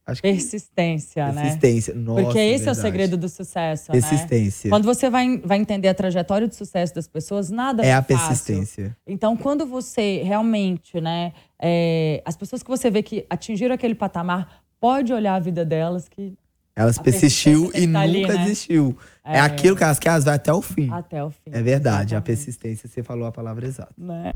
[0.05, 1.43] Acho que Persistência, né?
[1.43, 1.95] persistência.
[1.95, 2.81] Nossa, Porque esse é o verdade.
[2.81, 4.01] segredo do sucesso, né?
[4.01, 4.69] Persistência.
[4.69, 8.17] Quando você vai, vai entender a trajetória de sucesso das pessoas, nada É a fácil.
[8.19, 8.97] persistência.
[9.07, 14.63] Então, quando você realmente, né, é, as pessoas que você vê que atingiram aquele patamar,
[14.81, 16.35] pode olhar a vida delas que
[16.75, 18.45] Elas A persistiu tem e tá ali, nunca né?
[18.45, 18.97] desistiu.
[19.25, 20.91] É, aquilo que elas querem, elas vai até o fim.
[20.91, 21.51] até o fim.
[21.53, 22.25] É verdade, a Exatamente.
[22.25, 23.93] persistência, você falou a palavra exata.
[23.97, 24.33] Né?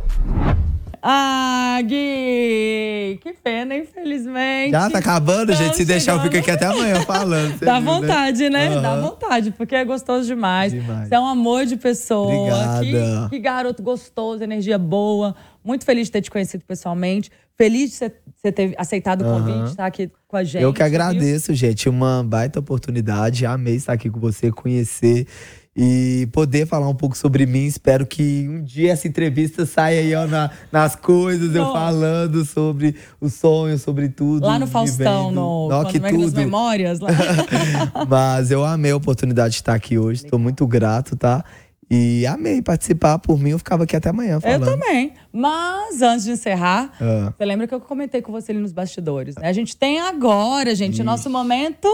[1.03, 3.19] Ah, Gui!
[3.23, 4.71] Que pena, infelizmente.
[4.73, 5.77] Já tá acabando, gente.
[5.77, 6.43] Se Estamos deixar, eu fico chegando.
[6.43, 7.59] aqui até amanhã falando.
[7.61, 7.95] Dá viu, né?
[8.01, 8.81] vontade, né?
[8.81, 9.03] Dá Aham.
[9.11, 10.73] vontade, porque é gostoso demais.
[10.73, 11.09] Demais.
[11.09, 12.33] Você é um amor de pessoa.
[12.33, 13.29] Obrigada.
[13.29, 15.35] Que, que garoto gostoso, energia boa.
[15.65, 17.31] Muito feliz de ter te conhecido pessoalmente.
[17.59, 19.65] Feliz de você ter aceitado o convite, Aham.
[19.67, 20.63] estar aqui com a gente.
[20.63, 20.87] Eu que viu?
[20.87, 21.89] agradeço, gente.
[21.89, 23.47] Uma baita oportunidade.
[23.47, 25.27] Amei estar aqui com você, conhecer
[25.75, 27.65] e poder falar um pouco sobre mim.
[27.67, 32.95] Espero que um dia essa entrevista saia aí ó, na- nas coisas, eu falando sobre
[33.21, 34.47] os sonhos, sobre tudo.
[34.47, 36.37] Lá no Faustão, no quando que é tudo.
[36.37, 37.01] memórias.
[37.01, 37.09] Lá.
[38.09, 40.25] Mas eu amei a oportunidade de estar aqui hoje.
[40.25, 41.45] Estou muito grato, tá?
[41.91, 43.19] E amei participar.
[43.19, 44.65] Por mim, eu ficava aqui até amanhã Eu falando.
[44.65, 45.13] também.
[45.33, 47.33] Mas antes de encerrar, Ah.
[47.37, 49.49] você lembra que eu comentei com você ali nos bastidores, né?
[49.49, 51.89] A gente tem agora, gente, o nosso momento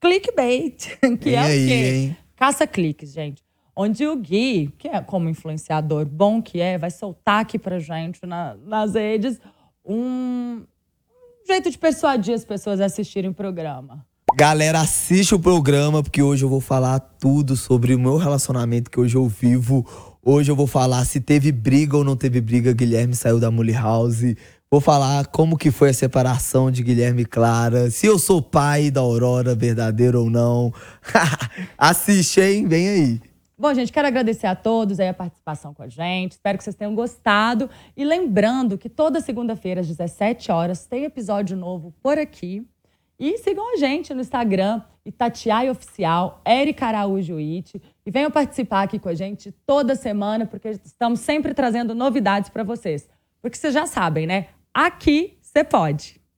[0.00, 1.74] clickbait, que Vem é o aí, quê?
[1.74, 2.16] hein?
[2.36, 3.42] Caça-cliques, gente.
[3.76, 8.24] Onde o Gui, que é como influenciador bom que é, vai soltar aqui pra gente
[8.26, 9.38] na- nas redes
[9.84, 10.64] um
[11.46, 14.04] jeito de persuadir as pessoas a assistirem o programa.
[14.36, 19.00] Galera, assiste o programa, porque hoje eu vou falar tudo sobre o meu relacionamento que
[19.00, 19.86] hoje eu vivo.
[20.22, 22.72] Hoje eu vou falar se teve briga ou não teve briga.
[22.72, 24.34] Guilherme saiu da Mully House.
[24.70, 27.90] Vou falar como que foi a separação de Guilherme e Clara.
[27.90, 30.72] Se eu sou pai da Aurora, verdadeiro ou não.
[31.76, 32.68] Assiste, hein?
[32.68, 33.20] Vem aí.
[33.58, 36.32] Bom, gente, quero agradecer a todos aí a participação com a gente.
[36.32, 37.68] Espero que vocês tenham gostado.
[37.96, 42.64] E lembrando que toda segunda-feira, às 17 horas, tem episódio novo por aqui.
[43.18, 47.82] E sigam a gente no Instagram, Itatiaia Oficial, Erika Araújo It.
[48.06, 52.62] E venham participar aqui com a gente toda semana, porque estamos sempre trazendo novidades para
[52.62, 53.08] vocês.
[53.42, 54.48] Porque vocês já sabem, né?
[54.72, 56.17] Aqui você pode.